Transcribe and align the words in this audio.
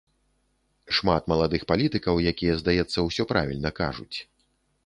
Шмат 0.99 1.29
маладых 1.33 1.67
палітыкаў, 1.71 2.15
якія, 2.31 2.57
здаецца, 2.63 2.99
усё 3.11 3.23
правільна 3.33 3.69
кажуць. 3.83 4.17